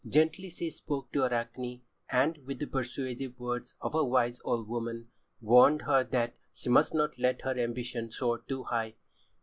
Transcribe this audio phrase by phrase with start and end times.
[0.09, 5.11] Gently she spoke to Arachne, and, with the persuasive words of a wise old woman,
[5.41, 8.95] warned her that she must not let her ambition soar too high.